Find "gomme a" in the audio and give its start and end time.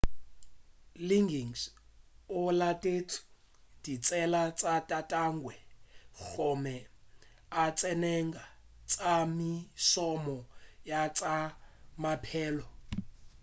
6.31-7.63